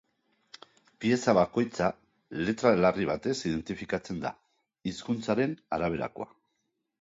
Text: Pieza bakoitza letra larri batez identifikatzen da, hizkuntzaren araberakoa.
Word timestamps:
Pieza 1.03 1.33
bakoitza 1.37 1.89
letra 2.47 2.71
larri 2.85 3.05
batez 3.11 3.35
identifikatzen 3.51 4.23
da, 4.25 4.33
hizkuntzaren 4.93 5.55
araberakoa. 5.79 6.29